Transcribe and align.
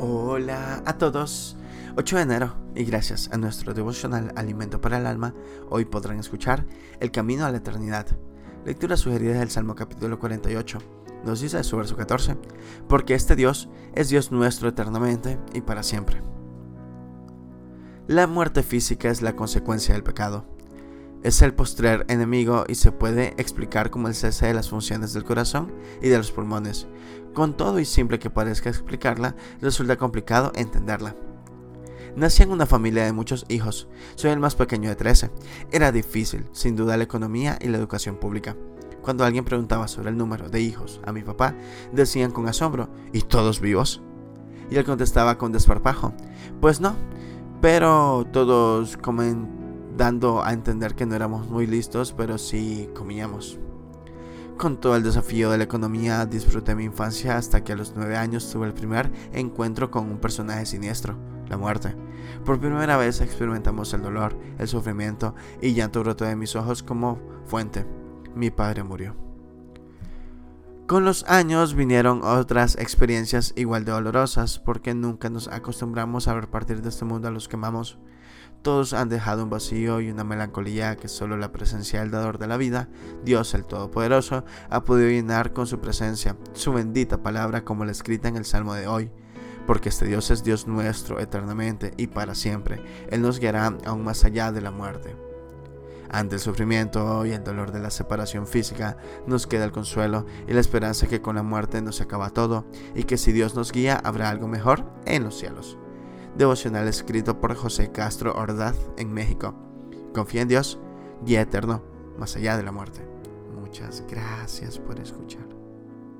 Hola 0.00 0.80
a 0.86 0.96
todos. 0.96 1.56
8 1.96 2.16
de 2.18 2.22
enero 2.22 2.54
y 2.76 2.84
gracias 2.84 3.28
a 3.32 3.36
nuestro 3.36 3.74
devocional 3.74 4.32
Alimento 4.36 4.80
para 4.80 4.98
el 4.98 5.06
Alma, 5.06 5.34
hoy 5.70 5.86
podrán 5.86 6.20
escuchar 6.20 6.64
El 7.00 7.10
Camino 7.10 7.44
a 7.44 7.50
la 7.50 7.56
Eternidad. 7.56 8.06
Lectura 8.64 8.96
sugerida 8.96 9.40
del 9.40 9.50
Salmo 9.50 9.74
capítulo 9.74 10.20
48. 10.20 10.78
Nos 11.24 11.40
dice 11.40 11.64
su 11.64 11.76
verso 11.76 11.96
14, 11.96 12.36
porque 12.88 13.14
este 13.14 13.34
Dios 13.34 13.68
es 13.92 14.08
Dios 14.08 14.30
nuestro 14.30 14.68
eternamente 14.68 15.36
y 15.52 15.62
para 15.62 15.82
siempre. 15.82 16.22
La 18.06 18.28
muerte 18.28 18.62
física 18.62 19.08
es 19.10 19.20
la 19.20 19.34
consecuencia 19.34 19.94
del 19.94 20.04
pecado. 20.04 20.44
Es 21.28 21.42
el 21.42 21.52
postrer 21.52 22.06
enemigo 22.08 22.64
y 22.68 22.74
se 22.74 22.90
puede 22.90 23.34
explicar 23.36 23.90
como 23.90 24.08
el 24.08 24.14
cese 24.14 24.46
de 24.46 24.54
las 24.54 24.70
funciones 24.70 25.12
del 25.12 25.24
corazón 25.24 25.70
y 26.00 26.08
de 26.08 26.16
los 26.16 26.32
pulmones. 26.32 26.86
Con 27.34 27.54
todo 27.54 27.80
y 27.80 27.84
simple 27.84 28.18
que 28.18 28.30
parezca 28.30 28.70
explicarla, 28.70 29.36
resulta 29.60 29.98
complicado 29.98 30.52
entenderla. 30.54 31.16
Nací 32.16 32.44
en 32.44 32.50
una 32.50 32.64
familia 32.64 33.04
de 33.04 33.12
muchos 33.12 33.44
hijos, 33.50 33.88
soy 34.14 34.30
el 34.30 34.38
más 34.38 34.56
pequeño 34.56 34.88
de 34.88 34.96
13. 34.96 35.30
Era 35.70 35.92
difícil, 35.92 36.46
sin 36.52 36.76
duda, 36.76 36.96
la 36.96 37.04
economía 37.04 37.58
y 37.60 37.68
la 37.68 37.76
educación 37.76 38.16
pública. 38.16 38.56
Cuando 39.02 39.26
alguien 39.26 39.44
preguntaba 39.44 39.86
sobre 39.86 40.08
el 40.08 40.16
número 40.16 40.48
de 40.48 40.62
hijos 40.62 40.98
a 41.04 41.12
mi 41.12 41.20
papá, 41.20 41.54
decían 41.92 42.30
con 42.30 42.48
asombro, 42.48 42.88
¿y 43.12 43.20
todos 43.20 43.60
vivos? 43.60 44.00
Y 44.70 44.76
él 44.76 44.84
contestaba 44.86 45.36
con 45.36 45.52
desparpajo, 45.52 46.14
pues 46.62 46.80
no, 46.80 46.96
pero 47.60 48.26
todos 48.32 48.96
comen 48.96 49.58
dando 49.98 50.42
a 50.44 50.52
entender 50.54 50.94
que 50.94 51.04
no 51.04 51.14
éramos 51.14 51.50
muy 51.50 51.66
listos, 51.66 52.14
pero 52.16 52.38
sí 52.38 52.88
comíamos. 52.94 53.58
Con 54.56 54.80
todo 54.80 54.96
el 54.96 55.02
desafío 55.02 55.50
de 55.50 55.58
la 55.58 55.64
economía 55.64 56.24
disfruté 56.24 56.74
mi 56.74 56.84
infancia 56.84 57.36
hasta 57.36 57.62
que 57.62 57.72
a 57.72 57.76
los 57.76 57.94
9 57.94 58.16
años 58.16 58.50
tuve 58.50 58.66
el 58.66 58.72
primer 58.72 59.10
encuentro 59.32 59.90
con 59.90 60.08
un 60.10 60.18
personaje 60.18 60.66
siniestro, 60.66 61.16
la 61.48 61.58
muerte. 61.58 61.94
Por 62.44 62.60
primera 62.60 62.96
vez 62.96 63.20
experimentamos 63.20 63.92
el 63.92 64.02
dolor, 64.02 64.38
el 64.58 64.68
sufrimiento 64.68 65.34
y 65.60 65.74
llanto 65.74 66.00
brotó 66.00 66.24
de 66.24 66.36
mis 66.36 66.56
ojos 66.56 66.82
como 66.82 67.18
fuente. 67.44 67.84
Mi 68.34 68.50
padre 68.50 68.84
murió. 68.84 69.27
Con 70.88 71.04
los 71.04 71.24
años 71.24 71.74
vinieron 71.74 72.24
otras 72.24 72.78
experiencias 72.78 73.52
igual 73.56 73.84
de 73.84 73.92
dolorosas 73.92 74.58
porque 74.58 74.94
nunca 74.94 75.28
nos 75.28 75.46
acostumbramos 75.46 76.28
a 76.28 76.32
ver 76.32 76.48
partir 76.48 76.80
de 76.80 76.88
este 76.88 77.04
mundo 77.04 77.28
a 77.28 77.30
los 77.30 77.46
que 77.46 77.56
amamos. 77.56 77.98
Todos 78.62 78.94
han 78.94 79.10
dejado 79.10 79.44
un 79.44 79.50
vacío 79.50 80.00
y 80.00 80.10
una 80.10 80.24
melancolía 80.24 80.96
que 80.96 81.08
solo 81.08 81.36
la 81.36 81.52
presencia 81.52 82.00
del 82.00 82.10
dador 82.10 82.38
de 82.38 82.46
la 82.46 82.56
vida, 82.56 82.88
Dios 83.22 83.52
el 83.52 83.66
Todopoderoso, 83.66 84.46
ha 84.70 84.84
podido 84.84 85.10
llenar 85.10 85.52
con 85.52 85.66
su 85.66 85.78
presencia, 85.78 86.38
su 86.54 86.72
bendita 86.72 87.22
palabra 87.22 87.66
como 87.66 87.84
la 87.84 87.92
escrita 87.92 88.28
en 88.28 88.36
el 88.36 88.46
Salmo 88.46 88.72
de 88.72 88.86
hoy. 88.86 89.10
Porque 89.66 89.90
este 89.90 90.06
Dios 90.06 90.30
es 90.30 90.42
Dios 90.42 90.66
nuestro 90.66 91.20
eternamente 91.20 91.92
y 91.98 92.06
para 92.06 92.34
siempre. 92.34 92.82
Él 93.10 93.20
nos 93.20 93.40
guiará 93.40 93.76
aún 93.84 94.04
más 94.04 94.24
allá 94.24 94.52
de 94.52 94.62
la 94.62 94.70
muerte. 94.70 95.27
Ante 96.10 96.36
el 96.36 96.40
sufrimiento 96.40 97.26
y 97.26 97.32
el 97.32 97.44
dolor 97.44 97.72
de 97.72 97.80
la 97.80 97.90
separación 97.90 98.46
física, 98.46 98.96
nos 99.26 99.46
queda 99.46 99.64
el 99.64 99.72
consuelo 99.72 100.26
y 100.46 100.52
la 100.52 100.60
esperanza 100.60 101.06
que 101.06 101.20
con 101.20 101.36
la 101.36 101.42
muerte 101.42 101.82
no 101.82 101.92
se 101.92 102.04
acaba 102.04 102.30
todo 102.30 102.64
y 102.94 103.04
que 103.04 103.18
si 103.18 103.32
Dios 103.32 103.54
nos 103.54 103.72
guía 103.72 104.00
habrá 104.02 104.30
algo 104.30 104.48
mejor 104.48 104.84
en 105.04 105.24
los 105.24 105.38
cielos 105.38 105.78
devocional 106.38 106.86
escrito 106.86 107.40
por 107.40 107.54
José 107.54 107.90
Castro 107.90 108.32
Ordaz 108.34 108.76
en 108.96 109.12
México. 109.12 109.54
Confía 110.14 110.42
en 110.42 110.48
Dios, 110.48 110.78
guía 111.24 111.42
eterno, 111.42 111.82
más 112.16 112.36
allá 112.36 112.56
de 112.56 112.62
la 112.62 112.72
muerte. 112.72 113.00
Muchas 113.60 114.04
gracias 114.08 114.78
por 114.78 114.98
escuchar. 115.00 115.57